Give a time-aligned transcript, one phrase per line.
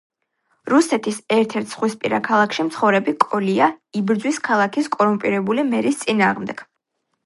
[0.73, 3.71] რუსეთის ერთ-ერთ ზღვისპირა ქალაქში მცხოვრები კოლია
[4.03, 6.71] იბრძვის ქალაქის კორუმპირებული მერის წინააღმდეგ.